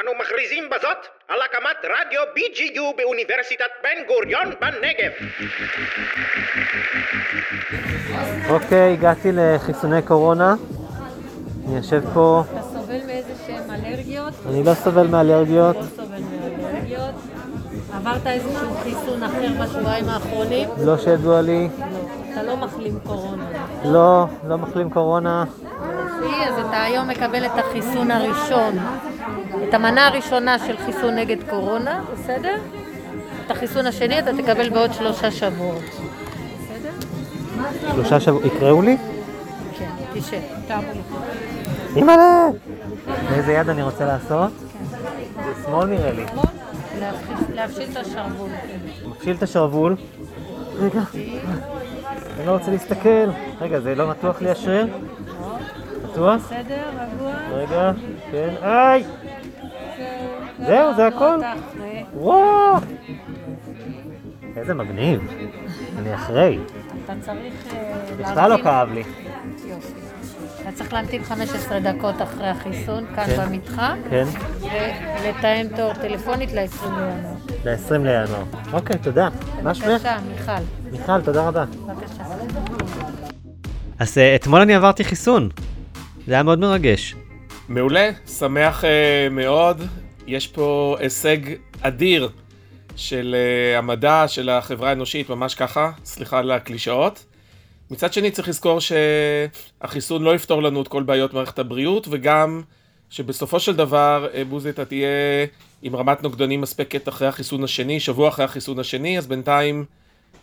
[0.00, 5.12] אנו מכריזים בזאת על הקמת רדיו BGU באוניברסיטת בן גוריון בנגב.
[8.50, 10.54] אוקיי, הגעתי לחיסוני קורונה.
[11.66, 14.34] אני יושב פה, אתה סובל מאיזה שהם אלרגיות?
[14.48, 15.76] אני לא סובל מאלרגיות.
[15.76, 17.14] לא סובל מאלרגיות?
[17.94, 20.68] עברת איזשהו חיסון אחר בשבועיים האחרונים?
[20.84, 21.68] לא שידוע לי.
[21.78, 21.86] לא.
[22.32, 23.44] אתה לא מחלים קורונה.
[23.84, 25.44] לא, לא מחלים קורונה.
[26.20, 28.78] יופי, אז אתה היום מקבל את החיסון הראשון,
[29.68, 32.54] את המנה הראשונה של חיסון נגד קורונה, בסדר?
[33.46, 35.82] את החיסון השני אתה תקבל בעוד שלושה שבועות.
[37.92, 38.44] שלושה שבועות.
[38.44, 38.96] יקראו לי?
[39.78, 40.40] כן, תשב.
[41.96, 42.48] אימא'לה!
[43.30, 44.50] באיזה יד אני רוצה לעשות?
[45.44, 46.24] זה שמאל נראה לי.
[47.54, 48.50] להפשיל- את השרוול.
[49.06, 49.96] מפשיל את השרוול.
[50.80, 51.00] רגע,
[52.38, 53.30] אני לא רוצה להסתכל.
[53.60, 54.86] רגע, זה לא מתוח לי השריר?
[56.04, 56.40] בטוח?
[56.46, 56.82] בסדר,
[57.14, 57.32] רגוע?
[57.52, 57.92] רגע,
[58.32, 58.48] כן.
[58.62, 59.04] איי!
[60.66, 61.36] זהו, זה הכל?
[61.38, 62.04] אתה אחרי.
[62.14, 62.76] וואו!
[64.56, 65.20] איזה מגניב.
[65.98, 66.58] אני אחרי.
[67.04, 67.54] אתה צריך...
[67.74, 69.02] אה, בכלל לא להמתין- כאב לי.
[69.68, 69.92] יופי.
[70.62, 73.44] אתה צריך להמתין 15 דקות אחרי החיסון, כאן כן.
[73.46, 74.24] במתחם, כן,
[75.22, 77.12] ולתאם תור טלפונית ל-20 בינואר.
[77.64, 78.44] ל-20 לינואר.
[78.72, 79.28] אוקיי, תודה.
[79.62, 79.86] מה שמך?
[79.88, 80.52] בבקשה, מיכל,
[80.92, 81.64] מיכל, תודה רבה.
[81.64, 82.22] בבקשה.
[83.98, 85.48] אז אה, אתמול אני עברתי חיסון.
[86.26, 87.14] זה היה מאוד מרגש.
[87.68, 88.86] מעולה, שמח uh,
[89.30, 89.82] מאוד.
[90.26, 91.38] יש פה הישג
[91.80, 92.30] אדיר
[92.96, 93.36] של
[93.74, 97.24] uh, המדע, של החברה האנושית, ממש ככה, סליחה על הקלישאות.
[97.90, 102.62] מצד שני צריך לזכור שהחיסון לא יפתור לנו את כל בעיות מערכת הבריאות, וגם
[103.10, 105.08] שבסופו של דבר, אה, בוזי, אתה תהיה
[105.82, 109.84] עם רמת נוגדנים מספקת אחרי החיסון השני, שבוע אחרי החיסון השני, אז בינתיים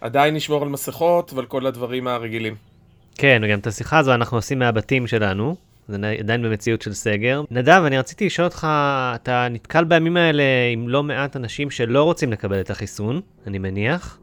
[0.02, 2.56] עדיין נשמור על מסכות ועל כל הדברים הרגילים.
[3.16, 5.65] כן, וגם את השיחה הזו אנחנו עושים מהבתים שלנו.
[5.88, 7.42] זה עדיין במציאות של סגר.
[7.52, 8.68] נדב, אני רציתי לשאול אותך,
[9.16, 14.20] אתה נתקל בימים האלה עם לא מעט אנשים שלא רוצים לקבל את החיסון, אני מניח.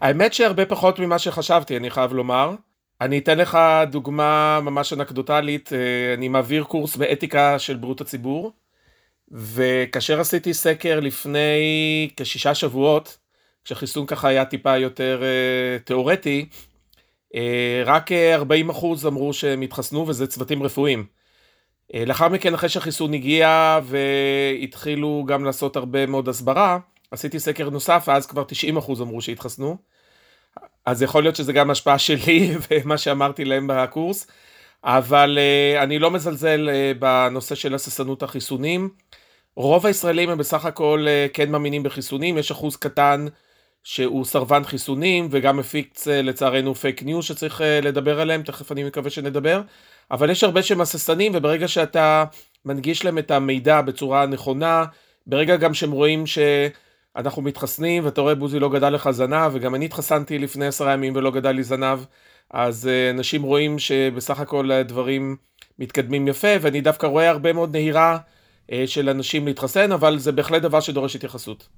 [0.00, 2.54] האמת שהרבה פחות ממה שחשבתי, אני חייב לומר.
[3.00, 3.58] אני אתן לך
[3.90, 8.52] דוגמה ממש אנקדוטלית, אה, אני מעביר קורס באתיקה של בריאות הציבור,
[9.32, 13.18] וכאשר עשיתי סקר לפני כשישה שבועות,
[13.64, 16.48] כשהחיסון ככה היה טיפה יותר אה, תיאורטי,
[17.86, 21.06] רק אה, 40% אמרו שהם התחסנו וזה צוותים רפואיים.
[21.94, 26.78] אה, לאחר מכן, אחרי שהחיסון הגיע והתחילו גם לעשות הרבה מאוד הסברה,
[27.10, 28.44] עשיתי סקר נוסף, ואז כבר
[28.78, 29.76] 90% אמרו שהתחסנו.
[30.86, 34.26] אז יכול להיות שזה גם השפעה שלי ומה שאמרתי להם בקורס,
[34.84, 35.38] אבל
[35.82, 38.88] אני לא מזלזל בנושא של הססנות החיסונים.
[39.56, 43.26] רוב הישראלים הם בסך הכל כן מאמינים בחיסונים, יש אחוז קטן
[43.84, 48.84] שהוא סרבן חיסונים וגם מפיץ uh, לצערנו פייק ניוז שצריך uh, לדבר עליהם, תכף אני
[48.84, 49.60] מקווה שנדבר,
[50.10, 52.24] אבל יש הרבה שהם הססנים וברגע שאתה
[52.64, 54.84] מנגיש להם את המידע בצורה נכונה,
[55.26, 56.38] ברגע גם שהם רואים ש...
[57.16, 61.16] אנחנו מתחסנים, ואתה רואה בוזי לא גדל לך זנב, וגם אני התחסנתי לפני עשרה ימים
[61.16, 61.98] ולא גדל לי זנב,
[62.50, 65.36] אז uh, אנשים רואים שבסך הכל הדברים
[65.78, 68.18] מתקדמים יפה, ואני דווקא רואה הרבה מאוד נהירה
[68.86, 71.68] של אנשים להתחסן, אבל זה בהחלט דבר שדורש התייחסות.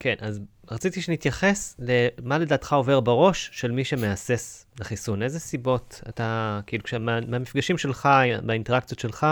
[0.00, 0.40] כן, אז
[0.70, 5.22] רציתי שנתייחס למה לדעתך עובר בראש של מי שמהסס לחיסון.
[5.22, 8.08] איזה סיבות אתה, כאילו, כשמה, מהמפגשים שלך,
[8.42, 9.26] באינטראקציות שלך,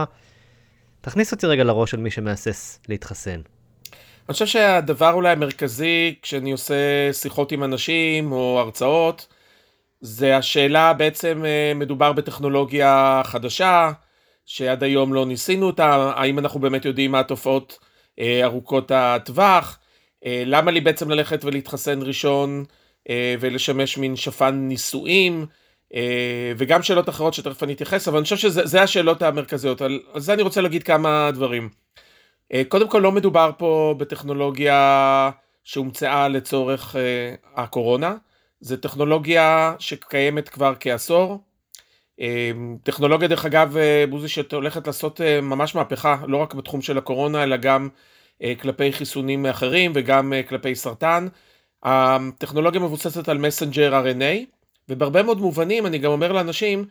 [1.01, 3.41] תכניס אותי רגע לראש של מי שמהסס להתחסן.
[4.29, 9.27] אני חושב שהדבר אולי המרכזי כשאני עושה שיחות עם אנשים או הרצאות,
[10.01, 13.93] זה השאלה בעצם אה, מדובר בטכנולוגיה חדשה,
[14.47, 17.79] שעד היום לא ניסינו אותה, האם אנחנו באמת יודעים מה התופעות
[18.21, 19.79] אה, ארוכות הטווח,
[20.27, 22.65] למה לי בעצם ללכת ולהתחסן ראשון
[23.41, 25.47] ולשמש מין שפן ניסויים,
[26.57, 30.33] וגם שאלות אחרות שתכף אני אתייחס, אבל אני חושב שזה השאלות המרכזיות, על, על זה
[30.33, 31.69] אני רוצה להגיד כמה דברים.
[32.69, 35.31] קודם כל לא מדובר פה בטכנולוגיה
[35.65, 36.97] שהומצאה לצורך
[37.55, 38.15] הקורונה,
[38.61, 41.39] זו טכנולוגיה שקיימת כבר כעשור.
[42.83, 43.77] טכנולוגיה דרך אגב,
[44.09, 47.89] בוזי שהולכת לעשות ממש מהפכה, לא רק בתחום של הקורונה, אלא גם
[48.61, 51.29] כלפי חיסונים אחרים וגם uh, כלפי סרטן.
[51.83, 54.45] הטכנולוגיה מבוססת על messenger RNA,
[54.89, 56.85] ובהרבה מאוד מובנים אני גם אומר לאנשים,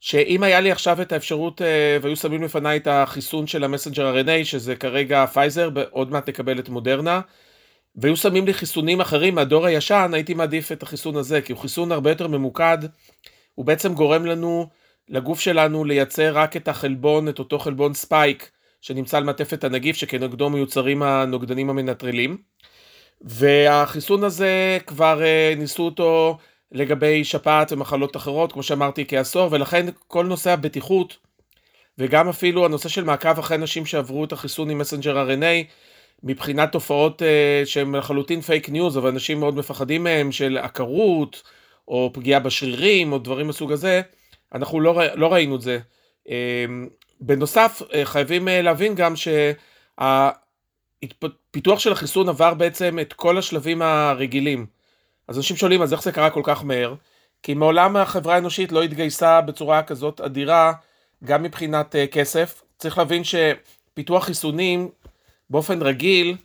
[0.00, 1.60] שאם היה לי עכשיו את האפשרות
[2.02, 6.58] והיו שמים לפניי את החיסון של ה messenger RNA, שזה כרגע פייזר, עוד מעט נקבל
[6.58, 7.20] את מודרנה,
[7.96, 11.92] והיו שמים לי חיסונים אחרים מהדור הישן, הייתי מעדיף את החיסון הזה, כי הוא חיסון
[11.92, 12.78] הרבה יותר ממוקד,
[13.54, 14.68] הוא בעצם גורם לנו,
[15.08, 18.50] לגוף שלנו, לייצר רק את החלבון, את אותו חלבון spike,
[18.84, 22.36] שנמצא על מעטפת הנגיף, שכנגדו מיוצרים הנוגדנים המנטרלים.
[23.20, 25.20] והחיסון הזה, כבר
[25.56, 26.38] ניסו אותו
[26.72, 31.16] לגבי שפעת ומחלות אחרות, כמו שאמרתי, כעשור, ולכן כל נושא הבטיחות
[31.98, 35.72] וגם אפילו הנושא של מעקב אחרי אנשים שעברו את החיסון עם messenger RNA,
[36.22, 41.42] מבחינת תופעות uh, שהן לחלוטין פייק ניוז, אבל אנשים מאוד מפחדים מהם, של עקרות,
[41.88, 44.02] או פגיעה בשרירים, או דברים מסוג הזה,
[44.54, 45.78] אנחנו לא, לא ראינו את זה.
[46.28, 46.30] Uh,
[47.20, 49.14] בנוסף, uh, חייבים uh, להבין גם
[50.72, 54.66] שהפיתוח של החיסון עבר בעצם את כל השלבים הרגילים.
[55.28, 56.94] אז אנשים שואלים, אז איך זה קרה כל כך מהר?
[57.42, 60.72] כי מעולם החברה האנושית לא התגייסה בצורה כזאת אדירה,
[61.24, 62.62] גם מבחינת uh, כסף.
[62.78, 64.88] צריך להבין שפיתוח חיסונים
[65.50, 66.36] באופן רגיל,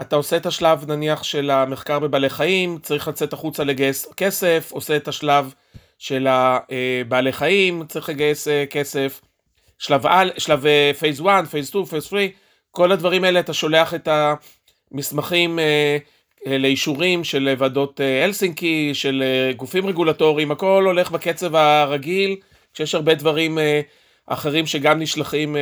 [0.00, 4.96] אתה עושה את השלב נניח של המחקר בבעלי חיים, צריך לצאת החוצה לגייס כסף, עושה
[4.96, 5.54] את השלב
[5.98, 9.20] של הבעלי חיים, צריך לגייס אה, כסף,
[9.82, 10.64] שלב, על, שלב
[10.98, 12.22] phase 1, phase 2, phase 3,
[12.70, 14.08] כל הדברים האלה אתה שולח את
[14.92, 15.96] המסמכים אה,
[16.46, 19.22] אה, לאישורים של ועדות הלסינקי, של
[19.56, 22.36] גופים רגולטוריים, הכל הולך בקצב הרגיל,
[22.74, 23.58] כשיש הרבה דברים
[24.26, 25.56] אחרים שגם נשלחים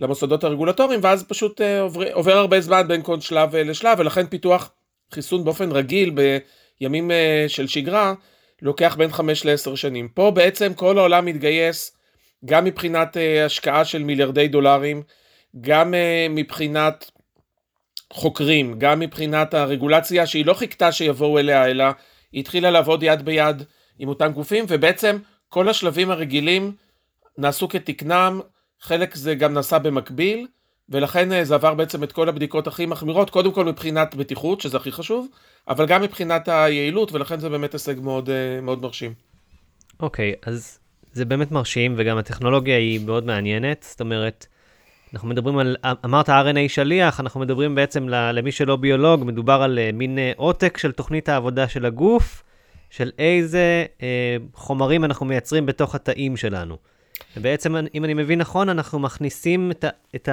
[0.00, 4.26] למוסדות הרגולטוריים, ואז פשוט אה, עובר, עובר הרבה זמן בין כל שלב אה, לשלב, ולכן
[4.26, 4.70] פיתוח
[5.14, 6.14] חיסון באופן רגיל
[6.80, 8.14] בימים אה, של שגרה,
[8.62, 10.08] לוקח בין 5 ל-10 שנים.
[10.08, 11.96] פה בעצם כל העולם מתגייס,
[12.44, 13.16] גם מבחינת
[13.46, 15.02] השקעה של מיליארדי דולרים,
[15.60, 15.94] גם
[16.30, 17.10] מבחינת
[18.12, 21.84] חוקרים, גם מבחינת הרגולציה שהיא לא חיכתה שיבואו אליה, אלא
[22.32, 23.62] היא התחילה לעבוד יד ביד
[23.98, 25.16] עם אותם גופים, ובעצם
[25.48, 26.72] כל השלבים הרגילים
[27.38, 28.40] נעשו כתקנם,
[28.80, 30.46] חלק זה גם נעשה במקביל,
[30.88, 34.76] ולכן אה, זה עבר בעצם את כל הבדיקות הכי מחמירות, קודם כל מבחינת בטיחות, שזה
[34.76, 35.28] הכי חשוב,
[35.68, 39.14] אבל גם מבחינת היעילות, ולכן זה באמת הישג מאוד, אה, מאוד מרשים.
[40.00, 40.78] אוקיי, okay, אז
[41.12, 44.46] זה באמת מרשים, וגם הטכנולוגיה היא מאוד מעניינת, זאת אומרת,
[45.12, 49.90] אנחנו מדברים על, אמרת RNA שליח, אנחנו מדברים בעצם למי שלא ביולוג, מדובר על אה,
[49.92, 52.42] מין עותק של תוכנית העבודה של הגוף,
[52.90, 56.76] של איזה אה, חומרים אנחנו מייצרים בתוך התאים שלנו.
[57.36, 59.84] ובעצם, אם אני מבין נכון, אנחנו מכניסים את,
[60.14, 60.28] את,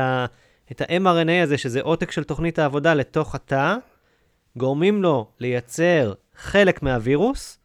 [0.72, 3.76] את ה-mRNA הזה, שזה עותק של תוכנית העבודה, לתוך התא,
[4.58, 7.60] גורמים לו לייצר חלק מהווירוס.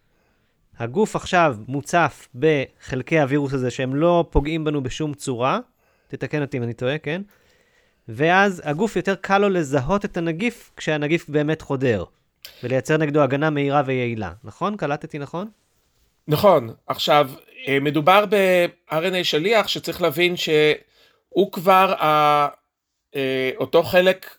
[0.83, 5.59] הגוף עכשיו מוצף בחלקי הווירוס הזה, שהם לא פוגעים בנו בשום צורה.
[6.09, 7.23] תתקן אותי אם אני טועה, כן?
[8.09, 12.05] ואז הגוף יותר קל לו לזהות את הנגיף כשהנגיף באמת חודר,
[12.63, 14.33] ולייצר נגדו הגנה מהירה ויעילה.
[14.45, 14.77] נכון?
[14.77, 15.49] קלטתי נכון?
[16.29, 16.71] נכון.
[16.87, 17.31] עכשיו,
[17.69, 22.49] אה, מדובר ב-RNA שליח שצריך להבין שהוא כבר ה...
[23.17, 24.37] אה, אותו חלק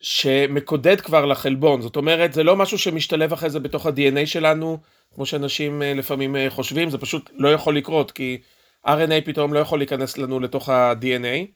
[0.00, 4.78] שמקודד כבר לחלבון, זאת אומרת זה לא משהו שמשתלב אחרי זה בתוך ה-DNA שלנו,
[5.18, 8.38] כמו שאנשים אה, לפעמים חושבים, זה פשוט לא יכול לקרות, כי
[8.86, 11.46] RNA פתאום לא יכול להיכנס לנו לתוך ה-DNA.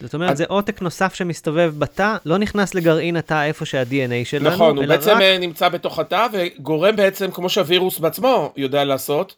[0.00, 0.38] זאת אומרת, אז...
[0.38, 5.10] זה עותק נוסף שמסתובב בתא, לא נכנס לגרעין התא איפה שה-DNA שלנו, נכון, הוא בעצם
[5.10, 5.40] רק...
[5.40, 9.34] נמצא בתוך התא וגורם בעצם, כמו שהווירוס בעצמו יודע לעשות,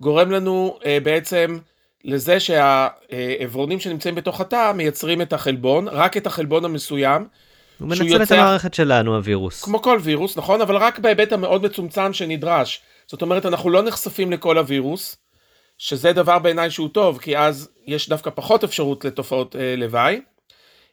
[0.00, 1.58] גורם לנו אה, בעצם
[2.04, 7.26] לזה שהעברונים שנמצאים בתוך התא מייצרים את החלבון, רק את החלבון המסוים.
[7.78, 9.64] הוא מנצל יוצא, את המערכת שלנו, הווירוס.
[9.64, 10.60] כמו כל וירוס, נכון?
[10.60, 12.82] אבל רק בהיבט המאוד מצומצם שנדרש.
[13.10, 15.16] זאת אומרת, אנחנו לא נחשפים לכל הווירוס,
[15.78, 20.20] שזה דבר בעיניי שהוא טוב, כי אז יש דווקא פחות אפשרות לתופעות אה, לוואי.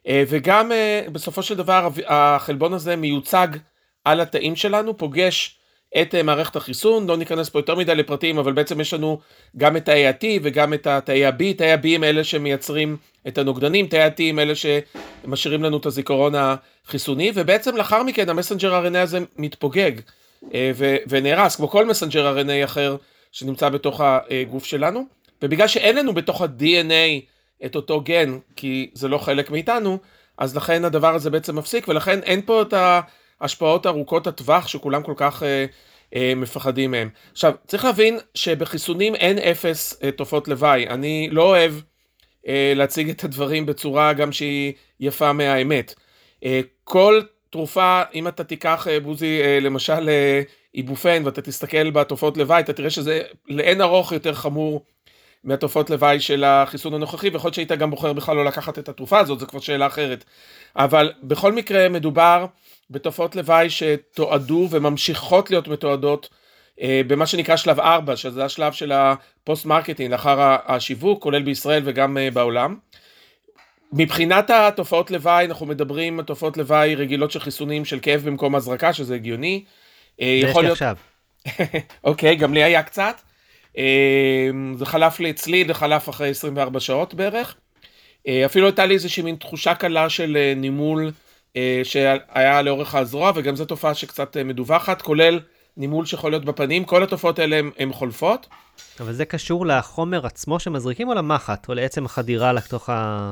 [0.08, 3.48] אה, וגם אה, בסופו של דבר החלבון הזה מיוצג
[4.04, 5.58] על התאים שלנו, פוגש
[6.00, 9.18] את אה, מערכת החיסון, לא ניכנס פה יותר מדי לפרטים, אבל בעצם יש לנו
[9.56, 12.96] גם את תאי ה-T וגם את תאי ה-B, תאי ה-B הם אלה שמייצרים
[13.28, 18.86] את הנוגדנים, תאי ה-T הם אלה שמשאירים לנו את הזיכרון החיסוני, ובעצם לאחר מכן המסנג'ר
[18.86, 19.92] RNA הזה מתפוגג
[20.54, 20.70] אה,
[21.08, 22.96] ונהרס, כמו כל מסנג'ר RNA אחר
[23.32, 25.04] שנמצא בתוך הגוף שלנו,
[25.42, 27.20] ובגלל שאין לנו בתוך ה-DNA
[27.66, 29.98] את אותו גן, כי זה לא חלק מאיתנו,
[30.38, 32.74] אז לכן הדבר הזה בעצם מפסיק, ולכן אין פה את.
[33.40, 35.66] ההשפעות ארוכות הטווח שכולם כל כך אה,
[36.14, 37.08] אה, מפחדים מהם.
[37.32, 40.88] עכשיו, צריך להבין שבחיסונים אין אפס אה, תופעות לוואי.
[40.88, 41.72] אני לא אוהב
[42.48, 45.94] אה, להציג את הדברים בצורה גם שהיא יפה מהאמת.
[46.44, 50.42] אה, כל תרופה, אם אתה תיקח, אה, בוזי, אה, למשל אה,
[50.74, 54.84] איבופן, ואתה תסתכל בתופעות לוואי, אתה תראה שזה לאין ארוך יותר חמור
[55.44, 59.18] מהתופעות לוואי של החיסון הנוכחי, ויכול להיות שהיית גם בוחר בכלל לא לקחת את התרופה
[59.18, 60.24] הזאת, זו כבר שאלה אחרת.
[60.76, 62.46] אבל בכל מקרה מדובר
[62.90, 66.28] בתופעות לוואי שתועדו וממשיכות להיות מתועדות
[67.06, 72.16] במה שנקרא שלב 4, שזה השלב של ה post marketing לאחר השיווק, כולל בישראל וגם
[72.32, 72.76] בעולם.
[73.92, 78.92] מבחינת התופעות לוואי, אנחנו מדברים על תופעות לוואי רגילות של חיסונים של כאב במקום הזרקה,
[78.92, 79.64] שזה הגיוני.
[80.20, 80.70] אה, זה יש לי.
[80.70, 80.96] עכשיו.
[82.04, 83.20] אוקיי, גם לי היה קצת.
[84.74, 87.54] זה חלף לי אצלי, זה חלף אחרי 24 שעות בערך.
[88.46, 91.10] אפילו הייתה לי איזושהי מין תחושה קלה של נימול.
[91.56, 95.40] אה, שהיה לאורך הזרוע, וגם זו תופעה שקצת אה, מדווחת, כולל
[95.76, 98.46] נימול שיכול להיות בפנים, כל התופעות האלה הן חולפות.
[99.00, 103.30] אבל זה קשור לחומר עצמו שמזריקים או למחט, או לעצם החדירה לתוך ה...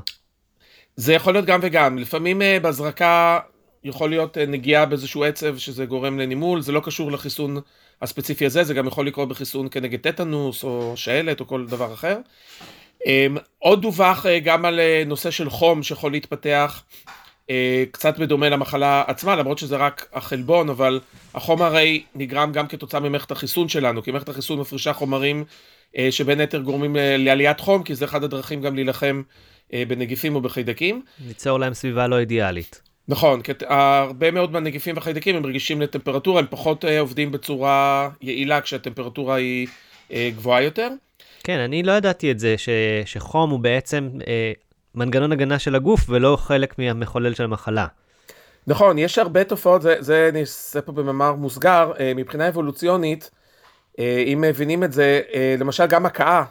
[0.97, 1.99] זה יכול להיות גם וגם.
[1.99, 3.39] לפעמים אה, בהזרקה
[3.85, 7.61] יכול להיות אה, נגיעה באיזשהו עצב שזה גורם לנימול, זה לא קשור לחיסון
[8.03, 12.19] הספציפי הזה, זה גם יכול לקרות בחיסון כנגד טטנוס או שעלת או כל דבר אחר.
[13.07, 16.83] אמ, עוד דווח אה, גם על נושא של חום שיכול להתפתח
[17.91, 21.01] קצת בדומה למחלה עצמה, למרות שזה רק החלבון, אבל
[21.35, 25.45] החום הרי נגרם גם כתוצאה ממערכת החיסון שלנו, כי מערכת החיסון מפרישה חומרים
[26.11, 29.23] שבין היתר גורמים לעליית חום, כי זה אחד הדרכים גם להילחם
[29.73, 31.03] בנגיפים או בחיידקים.
[31.27, 32.81] ליצור להם סביבה לא אידיאלית.
[33.09, 38.61] נכון, כי הרבה מאוד מהנגיפים והחיידקים הם רגישים לטמפרטורה, הם פחות אה, עובדים בצורה יעילה
[38.61, 39.67] כשהטמפרטורה היא
[40.13, 40.89] אה, גבוהה יותר.
[41.45, 42.69] כן, אני לא ידעתי את זה, ש,
[43.05, 44.53] שחום הוא בעצם אה,
[44.95, 47.87] מנגנון הגנה של הגוף ולא חלק מהמחולל של המחלה.
[48.67, 53.31] נכון, יש הרבה תופעות, זה, זה אני אעשה פה במאמר מוסגר, אה, מבחינה אבולוציונית,
[53.99, 56.45] אה, אם מבינים את זה, אה, למשל גם הקאה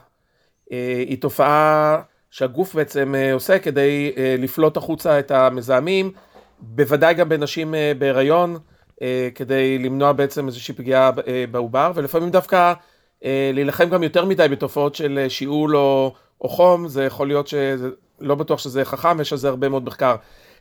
[0.72, 2.02] אה, היא תופעה
[2.34, 6.12] שהגוף בעצם אה, עושה כדי אה, לפלוט החוצה את המזהמים,
[6.60, 8.58] בוודאי גם בנשים אה, בהיריון,
[9.36, 11.12] כדי למנוע בעצם איזושהי פגיעה
[11.52, 12.74] בעובר, ולפעמים דווקא
[13.54, 18.36] להילחם גם יותר מדי בתופעות של שיעול או, או חום, זה יכול להיות שזה, לא
[18.36, 20.16] בטוח שזה חכם, יש על זה הרבה מאוד מחקר.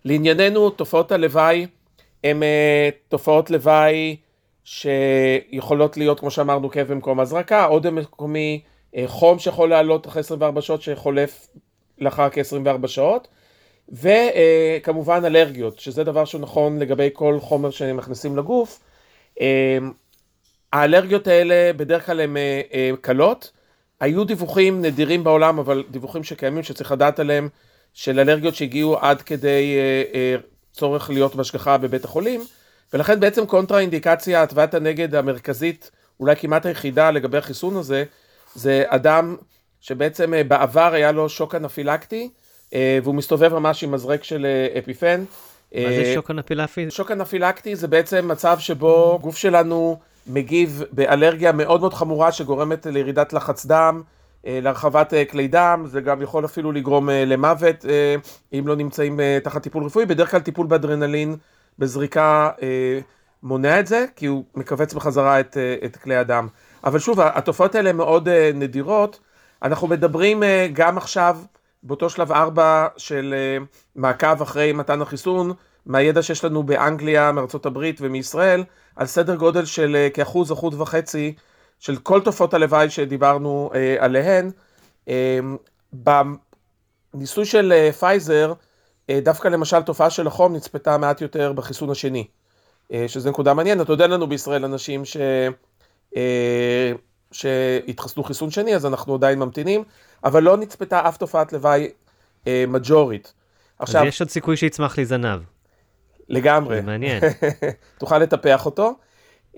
[0.05, 1.67] לענייננו, תופעות הלוואי
[2.25, 2.43] הן
[3.09, 4.17] תופעות לוואי
[4.65, 8.61] שיכולות להיות, כמו שאמרנו, כאב במקום הזרקה, עודף מקומי,
[9.07, 11.49] חום שיכול לעלות אחרי 24 שעות שחולף
[11.99, 13.29] לאחר כ-24 שעות,
[13.89, 18.81] וכמובן אלרגיות, שזה דבר שהוא נכון לגבי כל חומר שמכניסים לגוף.
[19.41, 19.79] אה,
[20.73, 23.51] האלרגיות האלה בדרך כלל הן אה, קלות.
[24.01, 27.49] היו דיווחים נדירים בעולם, אבל דיווחים שקיימים שצריך לדעת עליהם,
[27.95, 29.77] של אלרגיות שהגיעו עד כדי
[30.73, 32.45] צורך להיות בהשגחה בבית החולים,
[32.93, 38.05] ולכן בעצם קונטרה אינדיקציה, התוויית הנגד המרכזית, אולי כמעט היחידה לגבי החיסון הזה,
[38.55, 39.37] זה אדם
[39.83, 42.31] שבעצם אה, בעבר היה לו שוק אנפילקטי,
[42.75, 45.25] אה, והוא מסתובב ממש עם מזרק של אה, אפיפן.
[45.75, 46.91] מה זה שוק אנפילקטי?
[46.91, 53.33] שוק אנפילקטי זה בעצם מצב שבו גוף שלנו מגיב באלרגיה מאוד מאוד חמורה שגורמת לירידת
[53.33, 54.03] לחץ דם,
[54.45, 57.85] להרחבת כלי דם, זה גם יכול אפילו לגרום למוות
[58.53, 61.37] אם לא נמצאים תחת טיפול רפואי, בדרך כלל טיפול באדרנלין
[61.79, 62.51] בזריקה
[63.43, 66.49] מונע את זה, כי הוא מכווץ בחזרה את, את כלי הדם.
[66.85, 69.21] אבל שוב, התופעות האלה מאוד uh, נדירות.
[69.63, 71.39] אנחנו מדברים uh, גם עכשיו,
[71.83, 73.65] באותו שלב 4 של uh,
[73.97, 75.53] מעקב אחרי מתן החיסון,
[75.87, 78.65] מהידע שיש לנו באנגליה, מארצות הברית ומישראל,
[78.97, 81.35] על סדר גודל של כאחוז, אחוז וחצי
[81.79, 84.51] של כל תופעות הלוואי שדיברנו עליהן.
[85.93, 88.53] בניסוי של פייזר,
[89.11, 92.27] דווקא למשל תופעה של החום נצפתה מעט יותר בחיסון השני,
[93.07, 93.89] שזה נקודה מעניינת.
[93.89, 95.17] עוד אין לנו בישראל אנשים ש...
[96.17, 96.93] אה,
[97.33, 99.85] שהתחסנו חיסון שני, אז אנחנו עדיין ממתינים,
[100.25, 101.91] אבל לא נצפתה אף תופעת לוואי
[102.47, 103.33] אה, מג'ורית.
[103.79, 105.41] עכשיו, אז יש עוד סיכוי שיצמח לי זנב.
[106.29, 106.77] לגמרי.
[106.77, 107.23] זה מעניין.
[107.99, 108.95] תוכל לטפח אותו.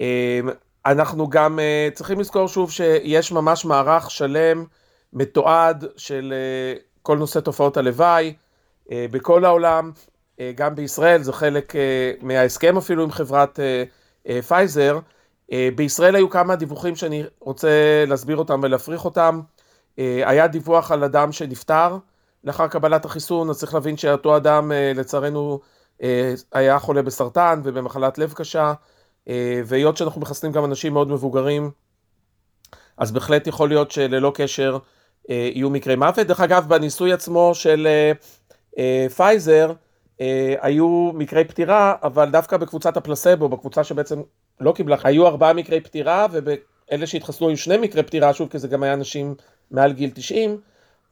[0.01, 0.41] אה,
[0.87, 4.65] אנחנו גם אה, צריכים לזכור שוב שיש ממש מערך שלם,
[5.13, 8.35] מתועד של אה, כל נושא תופעות הלוואי
[8.91, 9.93] אה, בכל העולם,
[10.41, 13.85] אה, גם בישראל, זה חלק אה, מההסכם אפילו עם חברת אה,
[14.29, 14.99] אה, פייזר.
[15.55, 19.41] אה, בישראל היו כמה דיווחים שאני רוצה להסביר אותם ולהפריך אותם.
[19.99, 21.97] אה, היה דיווח על אדם שנפטר
[22.45, 25.61] לאחר קבלת החיסון, אז צריך להבין שאותו אדם אה, לצערנו
[26.53, 28.73] היה חולה בסרטן ובמחלת לב קשה,
[29.67, 31.71] והיות שאנחנו מחסנים גם אנשים מאוד מבוגרים,
[32.97, 34.79] אז בהחלט יכול להיות שללא קשר
[35.29, 36.27] יהיו מקרי מוות.
[36.27, 37.89] דרך אגב, בניסוי עצמו של
[39.17, 39.73] פייזר,
[40.61, 44.23] היו מקרי פטירה, אבל דווקא בקבוצת הפלסבו, בקבוצה שבעצם
[44.61, 48.69] לא קיבלה, היו ארבעה מקרי פטירה, ואלה שהתחסנו היו שני מקרי פטירה, שוב, כי זה
[48.69, 49.35] גם היה אנשים
[49.71, 50.61] מעל גיל 90,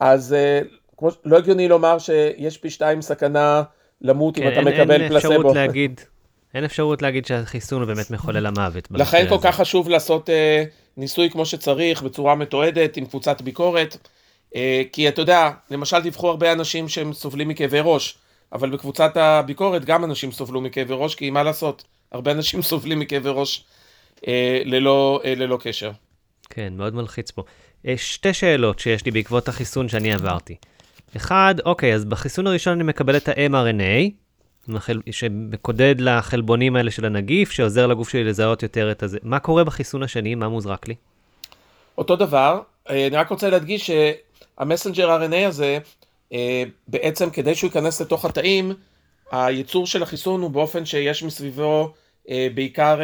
[0.00, 0.60] אז אה,
[0.96, 3.62] כמו, לא הגיוני לומר שיש פי שתיים סכנה
[4.00, 5.32] למות כן, אם אתה אין, מקבל אין פלסבו.
[5.32, 6.00] אפשרות להגיד,
[6.54, 8.88] אין אפשרות להגיד שהחיסון הוא באמת מחולל המוות.
[8.90, 10.64] לכן כל כך חשוב לעשות אה,
[10.96, 13.96] ניסוי כמו שצריך, בצורה מתועדת, עם קבוצת ביקורת,
[14.54, 18.18] אה, כי אתה יודע, למשל דיווחו הרבה אנשים שהם סובלים מכאבי ראש,
[18.52, 21.84] אבל בקבוצת הביקורת גם אנשים סובלו מכאבי ראש, כי מה לעשות?
[22.12, 23.64] הרבה אנשים סובלים מכאבי ראש
[24.28, 25.90] אה, ללא, אה, ללא קשר.
[26.50, 27.42] כן, מאוד מלחיץ פה.
[27.86, 30.56] אה, שתי שאלות שיש לי בעקבות החיסון שאני עברתי.
[31.16, 34.10] אחד, אוקיי, אז בחיסון הראשון אני מקבל את ה-mRNA,
[35.10, 39.18] שמקודד לחלבונים האלה של הנגיף, שעוזר לגוף שלי לזהות יותר את הזה.
[39.22, 40.34] מה קורה בחיסון השני?
[40.34, 40.94] מה מוזרק לי?
[41.98, 45.78] אותו דבר, אה, אני רק רוצה להדגיש שהמסנג'ר RNA הזה,
[46.88, 48.72] בעצם כדי שהוא ייכנס לתוך התאים,
[49.32, 51.92] הייצור של החיסון הוא באופן שיש מסביבו
[52.54, 53.00] בעיקר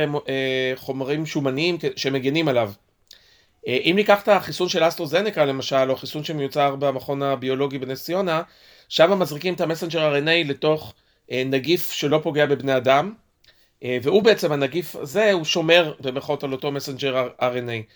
[0.74, 2.72] חומרים שומניים שמגינים עליו.
[3.66, 8.42] אם ניקח את החיסון של אסטרוזנקה למשל, או חיסון שמיוצר במכון הביולוגי בנס ציונה,
[8.88, 10.94] שם מזריקים את ה messenger RNA לתוך
[11.30, 13.14] נגיף שלא פוגע בבני אדם,
[13.84, 17.92] והוא בעצם, הנגיף הזה, הוא שומר במרכאות על אותו messenger RNA.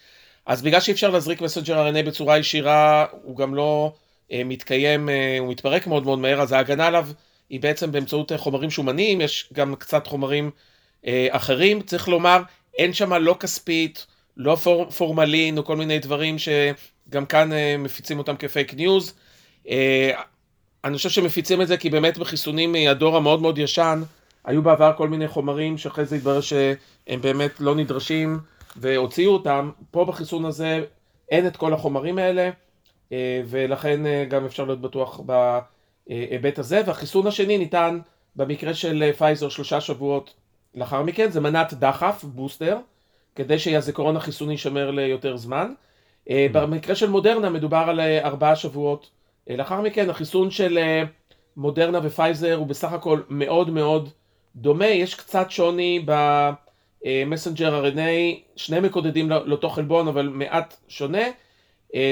[0.46, 4.01] אז בגלל שאי אפשר להזריק messenger RNA בצורה ישירה, הוא גם לא אה,
[4.44, 7.08] מתקיים, אה, הוא מתפרק מאוד מאוד מהר, אז ההגנה עליו
[7.50, 10.50] היא בעצם באמצעות אה, חומרים שומניים, יש גם קצת חומרים
[11.06, 12.42] אה, אחרים, צריך לומר,
[12.78, 18.18] אין שם לא כספית, לא פור, פורמלין או כל מיני דברים שגם כאן אה, מפיצים
[18.18, 19.14] אותם כפייק ניוז.
[19.68, 20.10] אה,
[20.84, 24.02] אני חושב שמפיצים את זה כי באמת בחיסונים מהדור המאוד מאוד ישן,
[24.44, 28.38] היו בעבר כל מיני חומרים שאחרי זה התברר שהם באמת לא נדרשים
[28.76, 30.84] והוציאו אותם, פה בחיסון הזה
[31.30, 32.42] אין את כל החומרים האלה.
[32.42, 32.50] אה,
[33.46, 36.82] ולכן אה, גם אפשר להיות בטוח בהיבט הזה.
[36.86, 37.98] והחיסון השני ניתן
[38.36, 40.34] במקרה של פייזר שלושה שבועות
[40.74, 42.76] לאחר מכן, זה מנת דחף, בוסטר,
[43.34, 45.72] כדי שהזיכרון החיסוני יישמר ליותר זמן.
[46.30, 46.52] אה, mm.
[46.52, 49.10] במקרה של מודרנה מדובר על ארבעה שבועות
[49.50, 50.78] לאחר מכן, החיסון של
[51.56, 54.08] מודרנה ופייזר הוא בסך הכל מאוד מאוד
[54.56, 56.06] דומה, יש קצת שוני
[57.04, 61.30] ב messenger RNA, שני מקודדים לאותו חלבון אבל מעט שונה, אה,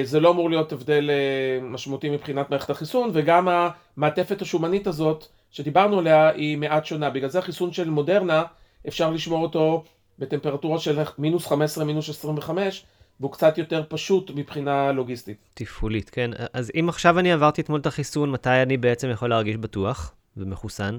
[0.02, 5.98] זה לא אמור להיות הבדל אה, משמעותי מבחינת מערכת החיסון וגם המעטפת השומנית הזאת שדיברנו
[5.98, 8.42] עליה היא מעט שונה, בגלל זה החיסון של מודרנה
[8.88, 9.84] אפשר לשמור אותו
[10.18, 12.84] בטמפרטורה של מינוס 15 מינוס 25
[13.20, 15.36] והוא קצת יותר פשוט מבחינה לוגיסטית.
[15.54, 16.30] תפעולית, כן.
[16.52, 20.98] אז אם עכשיו אני עברתי אתמול את החיסון, מתי אני בעצם יכול להרגיש בטוח ומחוסן?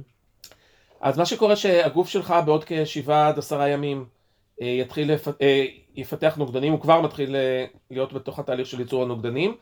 [1.01, 4.20] אז מה שקורה שהגוף שלך בעוד כשבעה עד עשרה ימים אה,
[4.61, 5.27] יתחיל, לפ...
[5.41, 5.65] אה,
[5.95, 9.55] יפתח נוגדנים, הוא כבר מתחיל אה, להיות בתוך התהליך של ייצור הנוגדנים.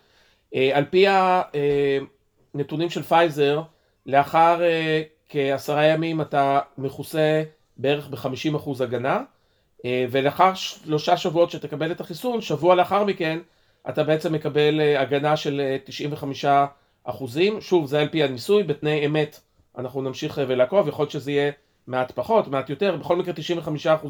[0.73, 1.05] על פי
[2.53, 3.61] הנתונים של פייזר,
[4.05, 4.61] לאחר
[5.29, 7.43] כעשרה ימים אתה מכוסה
[7.77, 9.21] בערך ב-50% הגנה,
[9.85, 13.39] ולאחר שלושה שבועות שתקבל את החיסון, שבוע לאחר מכן
[13.89, 15.75] אתה בעצם מקבל הגנה של
[17.05, 17.09] 95%.
[17.59, 19.39] שוב, זה על פי הניסוי, בתנאי אמת
[19.77, 21.51] אנחנו נמשיך ולעקוב, יכול להיות שזה יהיה
[21.87, 23.33] מעט פחות, מעט יותר, בכל מקרה
[24.05, 24.07] 95%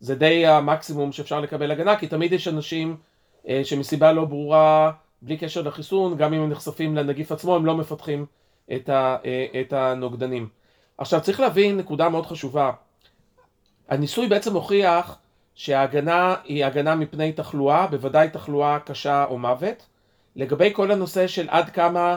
[0.00, 2.96] זה די המקסימום שאפשר לקבל הגנה, כי תמיד יש אנשים
[3.48, 7.76] אה, שמסיבה לא ברורה, בלי קשר לחיסון, גם אם הם נחשפים לנגיף עצמו, הם לא
[7.76, 8.26] מפתחים
[8.72, 10.48] את, ה, אה, את הנוגדנים.
[10.98, 12.72] עכשיו צריך להבין נקודה מאוד חשובה,
[13.88, 15.18] הניסוי בעצם הוכיח
[15.54, 19.86] שההגנה היא הגנה מפני תחלואה, בוודאי תחלואה קשה או מוות.
[20.36, 22.16] לגבי כל הנושא של עד כמה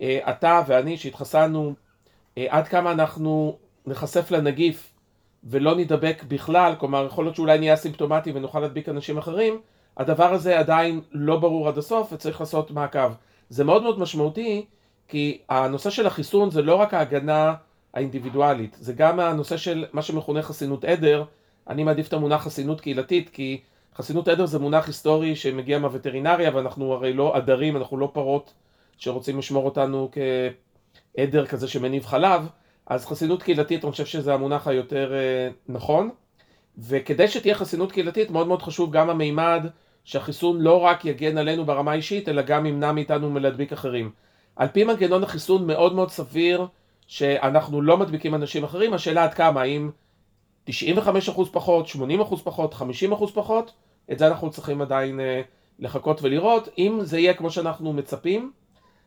[0.00, 1.74] אה, אתה ואני שהתחסנו,
[2.38, 4.92] אה, עד כמה אנחנו נחשף לנגיף
[5.46, 9.60] ולא נדבק בכלל, כלומר יכול להיות שאולי נהיה אסימפטומטי ונוכל להדביק אנשים אחרים,
[9.96, 13.12] הדבר הזה עדיין לא ברור עד הסוף וצריך לעשות מעקב.
[13.48, 14.64] זה מאוד מאוד משמעותי
[15.08, 17.54] כי הנושא של החיסון זה לא רק ההגנה
[17.94, 21.24] האינדיבידואלית, זה גם הנושא של מה שמכונה חסינות עדר,
[21.68, 23.60] אני מעדיף את המונח חסינות קהילתית כי
[23.96, 28.54] חסינות עדר זה מונח היסטורי שמגיע מהווטרינריה ואנחנו הרי לא עדרים, אנחנו לא פרות
[28.98, 30.10] שרוצים לשמור אותנו
[31.16, 32.48] כעדר כזה שמניב חלב,
[32.86, 36.10] אז חסינות קהילתית אני חושב שזה המונח היותר אה, נכון,
[36.78, 39.66] וכדי שתהיה חסינות קהילתית מאוד מאוד חשוב גם המימד
[40.04, 44.10] שהחיסון לא רק יגן עלינו ברמה האישית, אלא גם ימנע מאיתנו מלהדביק אחרים.
[44.56, 46.66] על פי מנגנון החיסון מאוד מאוד סביר
[47.06, 49.90] שאנחנו לא מדביקים אנשים אחרים, השאלה עד כמה, האם
[50.70, 50.72] 95%
[51.52, 53.72] פחות, 80% פחות, 50% פחות,
[54.12, 55.40] את זה אנחנו צריכים עדיין אה,
[55.78, 56.68] לחכות ולראות.
[56.78, 58.52] אם זה יהיה כמו שאנחנו מצפים,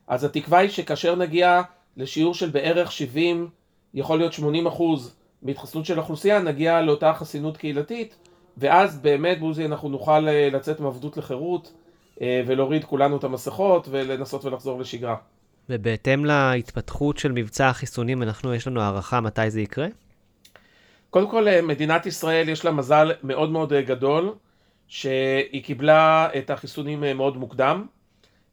[0.08, 1.62] אז התקווה היא שכאשר נגיע
[1.98, 3.50] לשיעור של בערך 70,
[3.94, 8.16] יכול להיות 80 אחוז מהתחסנות של האוכלוסייה, נגיע לאותה חסינות קהילתית,
[8.58, 11.74] ואז באמת בוזי אנחנו נוכל אה, לצאת מעבדות לחירות
[12.22, 15.16] אה, ולהוריד כולנו את המסכות ולנסות ולחזור לשגרה.
[15.70, 19.88] ובהתאם להתפתחות של מבצע החיסונים, אנחנו, יש לנו הערכה מתי זה יקרה?
[21.10, 24.34] קודם כל, אה, מדינת ישראל יש לה מזל מאוד מאוד גדול,
[24.88, 27.86] שהיא קיבלה את החיסונים מאוד מוקדם.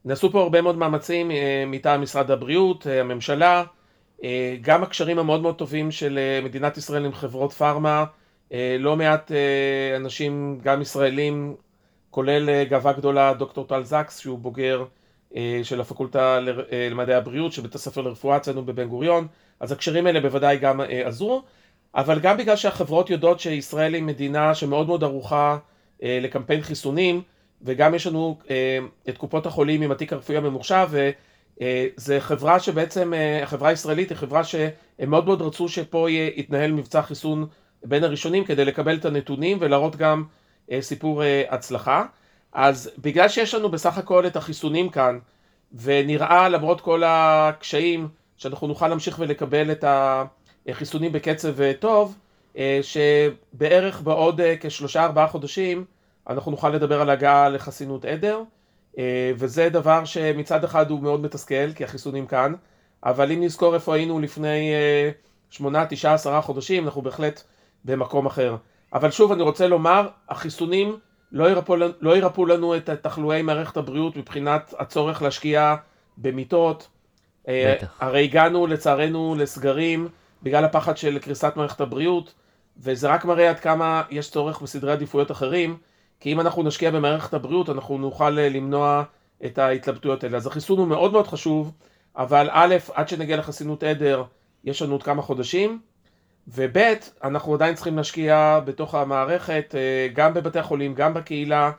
[0.05, 1.31] נעשו פה הרבה מאוד מאמצים
[1.66, 3.64] מטעם משרד הבריאות, הממשלה,
[4.61, 8.05] גם הקשרים המאוד מאוד טובים של מדינת ישראל עם חברות פארמה,
[8.79, 9.33] לא מעט
[9.96, 11.55] אנשים, גם ישראלים,
[12.11, 14.85] כולל גאווה גדולה דוקטור טל זקס שהוא בוגר
[15.62, 16.38] של הפקולטה
[16.90, 19.26] למדעי הבריאות של בית הספר לרפואה אצלנו בבן גוריון,
[19.61, 21.42] אז הקשרים האלה בוודאי גם עזרו,
[21.94, 25.59] אבל גם בגלל שהחברות יודעות שישראל היא מדינה שמאוד מאוד ערוכה
[26.02, 27.22] לקמפיין חיסונים,
[27.62, 30.88] וגם יש לנו אה, את קופות החולים עם התיק הרפואי הממוחשב,
[31.61, 31.87] אה,
[32.19, 37.47] חברה שבעצם, אה, החברה הישראלית היא חברה שהם מאוד מאוד רצו שפה יתנהל מבצע חיסון
[37.85, 40.25] בין הראשונים כדי לקבל את הנתונים ולהראות גם
[40.71, 42.05] אה, סיפור הצלחה.
[42.53, 45.19] אז בגלל שיש לנו בסך הכל את החיסונים כאן,
[45.83, 49.85] ונראה למרות כל הקשיים שאנחנו נוכל להמשיך ולקבל את
[50.69, 52.19] החיסונים בקצב טוב,
[52.83, 55.85] שבערך בעוד כשלושה ארבעה חודשים
[56.29, 58.42] אנחנו נוכל לדבר על הגעה לחסינות עדר,
[59.37, 62.54] וזה דבר שמצד אחד הוא מאוד מתסכל, כי החיסונים כאן,
[63.04, 64.72] אבל אם נזכור איפה היינו לפני
[65.50, 67.42] שמונה, תשעה, עשרה חודשים, אנחנו בהחלט
[67.85, 68.56] במקום אחר.
[68.92, 70.98] אבל שוב, אני רוצה לומר, החיסונים
[71.32, 75.74] לא ירפאו, לא ירפאו לנו את תחלואי מערכת הבריאות מבחינת הצורך להשקיע
[76.18, 76.88] במיטות.
[77.48, 77.96] בטח.
[78.00, 80.09] הרי הגענו לצערנו לסגרים
[80.42, 82.35] בגלל הפחד של קריסת מערכת הבריאות.
[82.78, 85.76] וזה רק מראה עד כמה יש צורך בסדרי עדיפויות אחרים,
[86.20, 89.02] כי אם אנחנו נשקיע במערכת הבריאות, אנחנו נוכל אה, למנוע
[89.44, 90.37] את ההתלבטויות האלה.
[90.37, 91.72] אז החיסון הוא מאוד מאוד חשוב,
[92.16, 94.24] אבל א', עד שנגיע לחסינות עדר,
[94.64, 95.79] יש לנו עוד כמה חודשים,
[96.48, 96.79] וב',
[97.24, 101.70] אנחנו עדיין צריכים להשקיע בתוך המערכת, אה, גם בבתי החולים, גם בקהילה,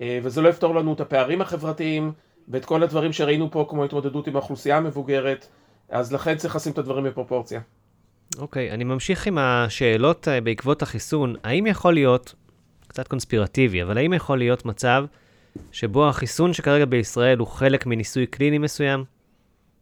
[0.00, 2.12] אה, וזה לא יפתור לנו את הפערים החברתיים,
[2.48, 5.46] ואת כל הדברים שראינו פה, כמו התמודדות עם האוכלוסייה המבוגרת,
[5.88, 7.60] אז לכן צריך לשים את הדברים בפרופורציה.
[8.38, 11.34] אוקיי, okay, אני ממשיך עם השאלות בעקבות החיסון.
[11.44, 12.34] האם יכול להיות,
[12.96, 15.04] קצת קונספירטיבי, אבל האם יכול להיות מצב
[15.72, 19.04] שבו החיסון שכרגע בישראל הוא חלק מניסוי קליני מסוים?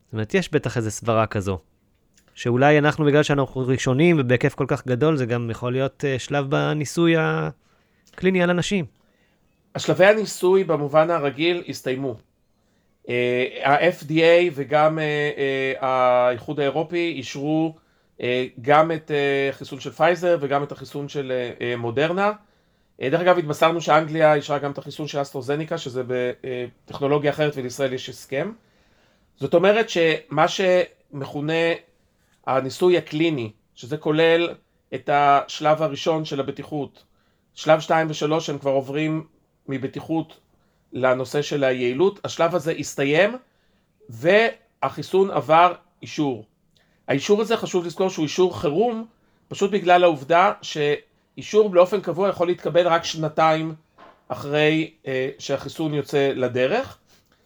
[0.06, 1.58] זאת אומרת, יש בטח איזו סברה כזו.
[2.34, 6.50] שאולי אנחנו, בגלל שאנחנו ראשונים ובהיקף כל כך גדול, זה גם יכול להיות uh, שלב
[6.50, 8.84] בניסוי הקליני על אנשים.
[9.74, 12.16] השלבי הניסוי במובן הרגיל הסתיימו.
[13.06, 13.08] Uh,
[13.64, 15.00] ה-FDA וגם uh,
[15.80, 17.74] uh, האיחוד האירופי אישרו
[18.20, 19.10] אה, גם את
[19.50, 22.32] החיסון אה, של פייזר וגם את החיסון של אה, מודרנה.
[23.00, 28.08] דרך אגב התבשרנו שאנגליה אישרה גם את החיסון של אסטרוזניקה שזה בטכנולוגיה אחרת ולישראל יש
[28.08, 28.52] הסכם.
[29.36, 31.52] זאת אומרת שמה שמכונה
[32.46, 34.54] הניסוי הקליני, שזה כולל
[34.94, 37.04] את השלב הראשון של הבטיחות,
[37.54, 39.26] שלב 2 ו-3 הם כבר עוברים
[39.68, 40.40] מבטיחות
[40.92, 43.36] לנושא של היעילות, השלב הזה הסתיים
[44.08, 46.44] והחיסון עבר אישור.
[47.08, 49.06] האישור הזה חשוב לזכור שהוא אישור חירום
[49.48, 50.52] פשוט בגלל העובדה
[51.34, 53.74] שאישור באופן קבוע יכול להתקבל רק שנתיים
[54.28, 56.98] אחרי אה, שהחיסון יוצא לדרך.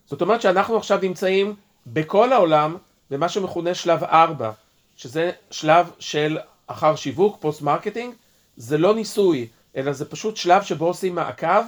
[0.07, 1.55] זאת אומרת שאנחנו עכשיו נמצאים
[1.87, 2.77] בכל העולם
[3.11, 4.51] במה שמכונה שלב 4
[4.97, 8.15] שזה שלב של אחר שיווק, post marketing.
[8.57, 11.65] זה לא ניסוי אלא זה פשוט שלב שבו עושים מעקב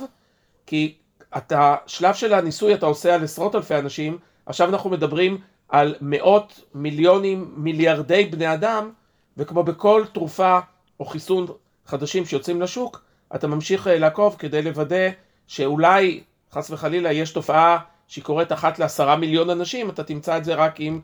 [0.67, 0.95] כי
[1.37, 4.19] את השלב של הניסוי אתה עושה על עשרות אלפי אנשים.
[4.47, 8.91] עכשיו אנחנו מדברים על מאות מיליונים, מיליארדי בני אדם,
[9.37, 10.59] וכמו בכל תרופה
[11.01, 11.47] או חיסון
[11.91, 15.09] חדשים שיוצאים לשוק, אתה ממשיך אה, לעקוב כדי לוודא
[15.47, 16.21] שאולי,
[16.53, 20.81] חס וחלילה, יש תופעה שהיא קורית אחת לעשרה מיליון אנשים, אתה תמצא את זה רק
[20.81, 21.01] אם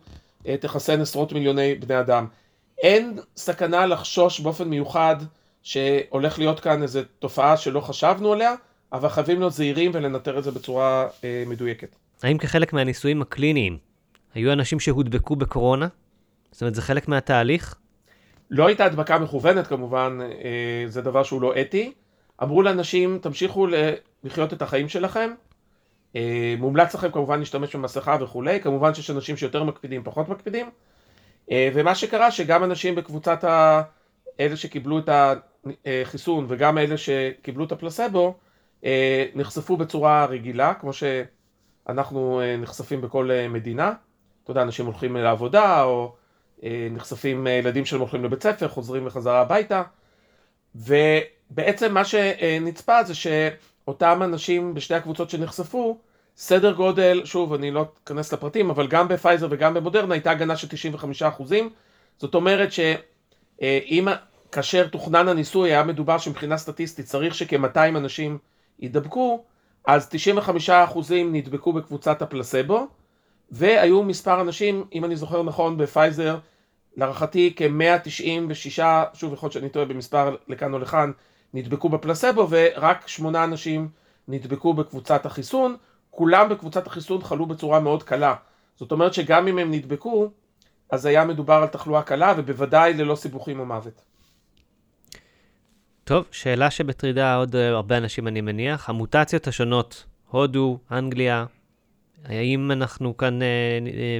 [0.46, 2.26] אה, תחסן עשרות מיליוני בני אדם.
[2.82, 5.16] אין סכנה לחשוש באופן מיוחד
[5.62, 8.54] שהולך להיות כאן איזו תופעה שלא חשבנו עליה,
[8.92, 11.96] אבל חייבים להיות זהירים ולנטר את זה בצורה אה, מדויקת.
[12.22, 13.78] האם כחלק מהניסויים הקליניים
[14.34, 15.88] היו אנשים שהודבקו בקורונה?
[16.52, 17.74] זאת אומרת, זה חלק מהתהליך?
[18.50, 21.92] לא הייתה הדבקה מכוונת כמובן, אה, זה דבר שהוא לא אתי.
[22.42, 23.66] אמרו לאנשים, תמשיכו
[24.24, 25.30] לחיות את החיים שלכם.
[26.16, 30.70] אה, מומלץ לכם כמובן להשתמש במסכה וכולי, כמובן שיש אנשים שיותר מקפידים, פחות מקפידים.
[31.50, 33.82] אה, ומה שקרה שגם אנשים בקבוצת ה...
[34.40, 35.08] אלה שקיבלו את
[35.86, 38.34] החיסון וגם אלה שקיבלו את הפלסבו
[39.34, 43.92] נחשפו בצורה רגילה, כמו שאנחנו נחשפים בכל מדינה.
[44.44, 46.14] אתה יודע, אנשים הולכים לעבודה, או
[46.90, 49.82] נחשפים, אה, ילדים שלהם הולכים לבית ספר, חוזרים בחזרה הביתה,
[50.74, 55.98] ובעצם מה שנצפה זה שאותם אנשים בשתי הקבוצות שנחשפו,
[56.36, 60.68] סדר גודל, שוב, אני לא אכנס לפרטים, אבל גם בפייזר וגם במודרנה הייתה הגנה של
[61.40, 61.42] 95%,
[62.18, 64.14] זאת אומרת שאם אה,
[64.52, 68.38] כאשר תוכנן הניסוי היה מדובר שמבחינה סטטיסטית צריך שכ-200 אנשים
[68.78, 69.44] יידבקו,
[69.86, 70.10] אז
[70.68, 70.70] 95%
[71.32, 72.86] נדבקו בקבוצת הפלסבו,
[73.50, 76.38] והיו מספר אנשים, אם אני זוכר נכון, בפייזר,
[76.96, 78.82] להערכתי כ-196,
[79.14, 81.10] שוב יכול להיות שאני טועה במספר לכאן או לכאן,
[81.54, 83.88] נדבקו בפלסבו ורק שמונה אנשים
[84.28, 85.76] נדבקו בקבוצת החיסון,
[86.10, 88.34] כולם בקבוצת החיסון חלו בצורה מאוד קלה.
[88.76, 90.30] זאת אומרת שגם אם הם נדבקו,
[90.90, 94.02] אז היה מדובר על תחלואה קלה ובוודאי ללא סיבוכים או מוות.
[96.04, 101.44] טוב, שאלה שבטרידה עוד הרבה אנשים אני מניח, המוטציות השונות, הודו, אנגליה,
[102.24, 103.46] האם אנחנו כאן אה,
[103.86, 104.18] אה,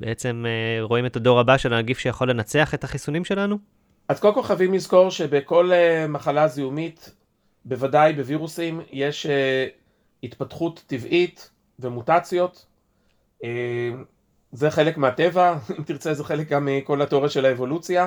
[0.00, 3.58] בעצם אה, רואים את הדור הבא של הנגיף שיכול לנצח את החיסונים שלנו?
[4.08, 7.14] אז קודם כל חייבים לזכור שבכל אה, מחלה זיהומית,
[7.64, 9.66] בוודאי בווירוסים, יש אה,
[10.22, 12.66] התפתחות טבעית ומוטציות.
[13.44, 13.90] אה,
[14.52, 18.06] זה חלק מהטבע, אם תרצה זה חלק גם מכל התיאוריה של האבולוציה.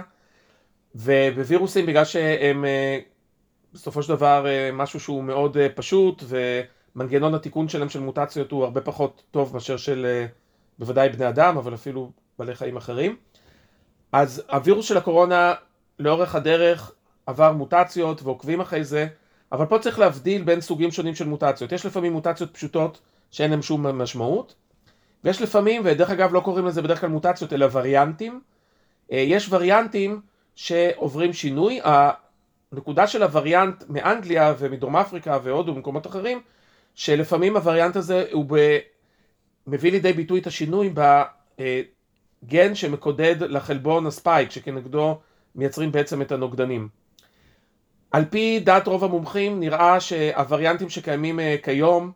[0.95, 2.99] ובווירוסים, בגלל שהם אה,
[3.73, 6.61] בסופו של דבר אה, משהו שהוא מאוד אה, פשוט, ו...
[6.95, 10.25] מנגנון התיקון שלהם של מוטציות הוא הרבה פחות טוב מאשר של אה,
[10.79, 13.15] בוודאי בני אדם, אבל אפילו בעלי חיים אחרים.
[14.11, 15.53] אז הווירוס של הקורונה
[15.99, 16.91] לאורך הדרך
[17.25, 19.07] עבר מוטציות ועוקבים אחרי זה,
[19.51, 21.71] אבל פה צריך להבדיל בין סוגים שונים של מוטציות.
[21.71, 22.99] יש לפעמים מוטציות פשוטות
[23.31, 24.55] שאין להן שום משמעות,
[25.23, 28.41] ויש לפעמים, ודרך אגב לא קוראים לזה בדרך כלל מוטציות אלא וריאנטים,
[29.11, 30.21] אה, יש וריאנטים
[30.55, 36.41] שעוברים שינוי, הנקודה של הווריאנט מאנגליה ומדרום אפריקה והודו ומקומות אחרים,
[36.95, 38.77] שלפעמים הווריאנט הזה הוא ב...
[39.67, 40.93] מביא לידי ביטוי את השינוי
[42.43, 45.19] בגן שמקודד לחלבון הספייק, שכנגדו
[45.55, 46.89] מייצרים בעצם את הנוגדנים.
[48.11, 52.11] על פי דעת רוב המומחים נראה שהווריאנטים שקיימים אה, כיום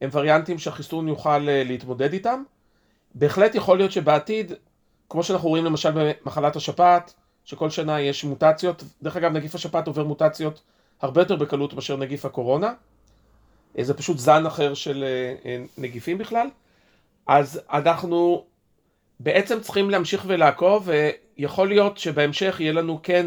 [0.00, 2.42] הם וריאנטים שהחיסון יוכל אה, להתמודד איתם.
[3.14, 4.52] בהחלט יכול להיות שבעתיד,
[5.08, 7.14] כמו שאנחנו רואים למשל במחלת השפעת,
[7.44, 10.62] שכל שנה יש מוטציות, דרך אגב נגיף השפעת עובר מוטציות
[11.02, 12.72] הרבה יותר בקלות מאשר נגיף הקורונה, אה,
[13.80, 15.04] זה פשוט זן אחר של
[15.78, 16.46] נגיפים בכלל,
[17.26, 18.44] אז אנחנו
[19.20, 20.88] בעצם צריכים להמשיך ולעקוב,
[21.36, 23.26] ויכול להיות שבהמשך יהיה לנו כן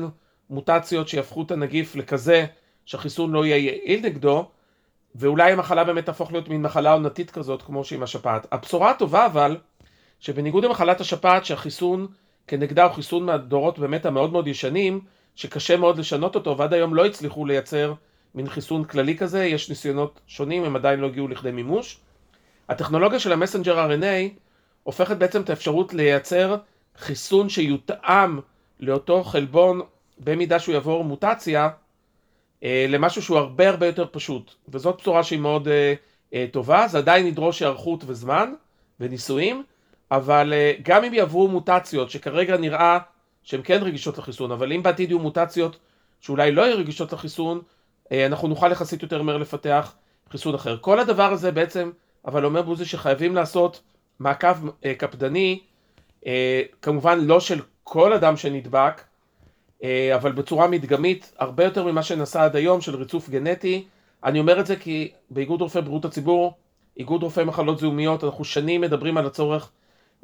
[0.50, 2.46] מוטציות שיהפכו את הנגיף לכזה
[2.86, 4.46] שהחיסון לא יהיה יעיל נגדו,
[5.16, 8.48] ואולי המחלה באמת תהפוך להיות מין מחלה עונתית כזאת כמו שעם השפעת.
[8.52, 9.58] הבשורה הטובה אבל,
[10.20, 12.08] שבניגוד למחלת השפעת שהחיסון
[12.48, 15.02] כנגדה הוא חיסון מהדורות באמת המאוד מאוד ישנים,
[15.36, 17.94] שקשה מאוד לשנות אותו ועד היום לא הצליחו לייצר
[18.36, 22.00] מין חיסון כללי כזה, יש ניסיונות שונים, הם עדיין לא הגיעו לכדי מימוש.
[22.70, 24.40] הטכנולוגיה של המסנג'ר RNA
[24.84, 26.58] הופכת בעצם את האפשרות לייצר
[26.98, 28.40] חיסון שיותאם
[28.80, 29.82] לאותו חלבון
[30.20, 31.70] במידה שהוא יעבור מוטציה
[32.64, 35.94] אה, למשהו שהוא הרבה הרבה יותר פשוט וזאת בשורה שהיא מאוד אה,
[36.34, 38.54] אה, טובה זה עדיין ידרוש היערכות וזמן
[39.00, 39.64] וניסויים
[40.12, 43.00] אבל גם אם יעברו מוטציות שכרגע נראה
[43.44, 45.78] שהן כן רגישות לחיסון אבל אם בעתיד יהיו מוטציות
[46.22, 47.62] שאולי לא יהיו רגישות לחיסון
[48.12, 49.96] אנחנו נוכל יחסית יותר מהר לפתח
[50.30, 51.92] חיסון אחר כל הדבר הזה בעצם
[52.26, 53.82] אבל אומר בוזי שחייבים לעשות
[54.20, 55.60] מעקב אה, קפדני
[56.26, 59.02] אה, כמובן לא של כל אדם שנדבק
[59.84, 63.86] אה, אבל בצורה מדגמית הרבה יותר ממה שנעשה עד היום של ריצוף גנטי.
[64.24, 66.54] אני אומר את זה כי באיגוד רופאי בריאות הציבור,
[66.98, 69.72] איגוד רופאי מחלות זיהומיות, אנחנו שנים מדברים על הצורך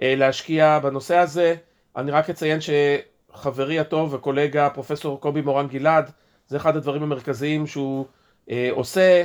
[0.02, 1.56] אה, להשקיע בנושא הזה.
[1.96, 6.12] אני רק אציין שחברי הטוב וקולגה פרופסור קובי מורן גלעד,
[6.50, 8.06] זה אחד הדברים המרכזיים שהוא
[8.50, 9.24] אה, עושה,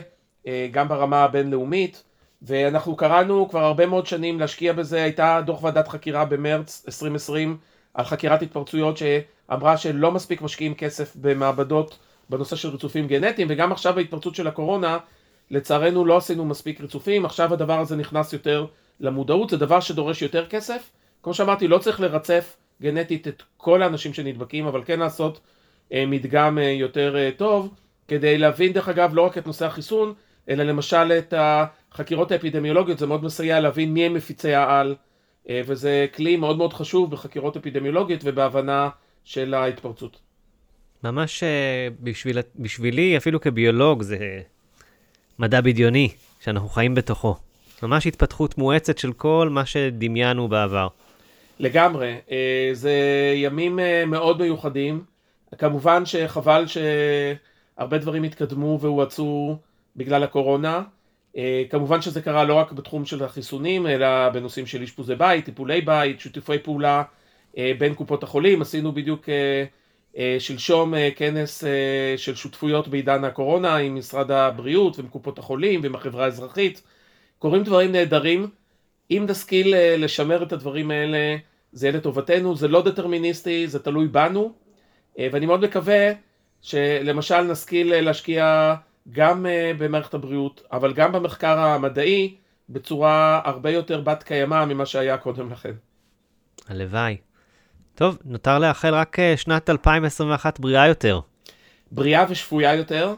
[0.70, 2.02] גם ברמה הבינלאומית,
[2.42, 7.56] ואנחנו קראנו כבר הרבה מאוד שנים להשקיע בזה, הייתה דוח ועדת חקירה במרץ 2020
[7.94, 11.98] על חקירת התפרצויות שאמרה שלא מספיק משקיעים כסף במעבדות
[12.30, 14.98] בנושא של ריצופים גנטיים וגם עכשיו בהתפרצות של הקורונה
[15.50, 18.66] לצערנו לא עשינו מספיק ריצופים, עכשיו הדבר הזה נכנס יותר
[19.00, 20.90] למודעות, זה דבר שדורש יותר כסף,
[21.22, 25.40] כמו שאמרתי לא צריך לרצף גנטית את כל האנשים שנדבקים אבל כן לעשות אה,
[25.92, 27.74] מדגם אה, יותר אה, טוב
[28.08, 30.14] כדי להבין דרך אגב לא רק את נושא החיסון
[30.48, 34.94] אלא למשל את החקירות האפידמיולוגיות זה מאוד מסייע להבין מי הם מפיצי העל
[35.48, 38.88] אה, וזה כלי מאוד מאוד חשוב בחקירות אפידמיולוגיות ובהבנה
[39.24, 40.20] של ההתפרצות.
[41.04, 44.40] ממש אה, בשביל, בשבילי, אפילו כביולוג, זה
[45.38, 46.08] מדע בדיוני
[46.40, 47.36] שאנחנו חיים בתוכו.
[47.82, 50.88] ממש התפתחות מואצת של כל מה שדמיינו בעבר.
[51.58, 52.92] לגמרי, אה, זה
[53.34, 55.13] ימים מאוד מיוחדים.
[55.58, 59.56] כמובן שחבל שהרבה דברים התקדמו והואצו
[59.96, 60.82] בגלל הקורונה.
[61.36, 65.80] אה, כמובן שזה קרה לא רק בתחום של החיסונים, אלא בנושאים של אשפוזי בית, טיפולי
[65.80, 67.02] בית, שיתופי פעולה
[67.58, 68.62] אה, בין קופות החולים.
[68.62, 71.64] עשינו בדיוק אה, שלשום כנס
[72.16, 76.82] של שותפויות בעידן הקורונה עם משרד הבריאות ועם קופות החולים ועם החברה האזרחית.
[77.38, 78.50] קורים דברים נהדרים.
[79.10, 81.36] אם נשכיל לשמר את הדברים האלה,
[81.72, 82.56] זה יהיה לטובתנו.
[82.56, 84.52] זה לא דטרמיניסטי, זה תלוי בנו.
[85.18, 86.12] ואני מאוד מקווה
[86.62, 88.74] שלמשל נשכיל להשקיע
[89.10, 92.34] גם uh, במערכת הבריאות, אבל גם במחקר המדעי,
[92.68, 95.72] בצורה הרבה יותר בת קיימא ממה שהיה קודם לכן.
[96.68, 97.16] הלוואי.
[97.94, 101.20] טוב, נותר לאחל רק שנת 2021 בריאה יותר.
[101.90, 103.14] בריאה ושפויה יותר.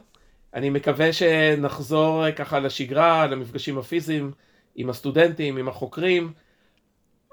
[0.54, 4.32] אני מקווה שנחזור ככה לשגרה, למפגשים הפיזיים
[4.76, 6.32] עם הסטודנטים, עם החוקרים.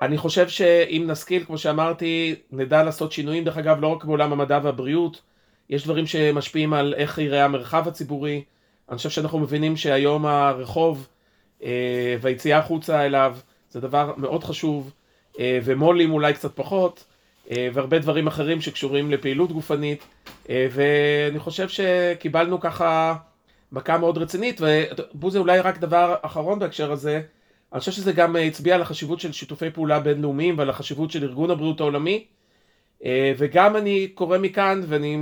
[0.04, 4.60] אני חושב שאם נשכיל, כמו שאמרתי, נדע לעשות שינויים, דרך אגב, לא רק בעולם המדע
[4.64, 5.22] והבריאות,
[5.70, 8.44] יש דברים שמשפיעים על איך ייראה המרחב הציבורי.
[8.90, 11.08] אני חושב שאנחנו מבינים שהיום הרחוב
[11.64, 13.38] אה, והיציאה החוצה אליו
[13.70, 14.92] זה דבר מאוד חשוב,
[15.40, 17.06] אה, ומו"לים אולי קצת פחות,
[17.52, 20.04] אה, והרבה דברים אחרים שקשורים לפעילות גופנית,
[20.50, 23.16] אה, ואני חושב שקיבלנו ככה
[23.72, 27.22] מכה מאוד רצינית, ובוזה אולי רק דבר אחרון בהקשר הזה,
[27.74, 31.52] אני חושב שזה גם הצביע על החשיבות של שיתופי פעולה בינלאומיים ועל החשיבות של ארגון
[31.52, 32.26] הבריאות העולמי,
[33.06, 35.18] אה, וגם אני קורא מכאן ואני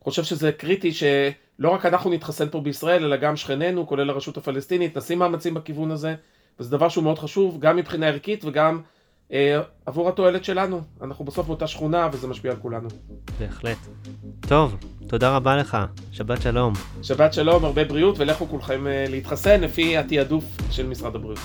[0.00, 4.96] חושב שזה קריטי שלא רק אנחנו נתחסן פה בישראל, אלא גם שכנינו, כולל הרשות הפלסטינית,
[4.96, 6.14] נשים מאמצים בכיוון הזה,
[6.60, 8.82] וזה דבר שהוא מאוד חשוב, גם מבחינה ערכית וגם אה,
[9.86, 10.80] עבור התועלת שלנו.
[11.02, 12.88] אנחנו בסוף באותה שכונה וזה משפיע על כולנו.
[13.40, 13.76] בהחלט.
[14.48, 14.76] טוב,
[15.08, 15.78] תודה רבה לך.
[16.12, 16.72] שבת שלום.
[17.02, 21.38] שבת שלום, הרבה בריאות, ולכו כולכם אה, להתחסן לפי התעדוף של משרד הבריאות.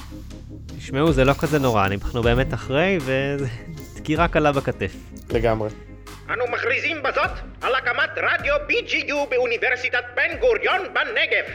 [0.77, 3.47] תשמעו, זה לא כזה נורא, אנחנו באמת אחרי, וזה
[3.95, 4.95] דקירה קלה בכתף.
[5.31, 5.69] לגמרי.
[6.33, 11.53] אנו מכריזים בזאת על הקמת רדיו BGU באוניברסיטת בן גוריון בנגב.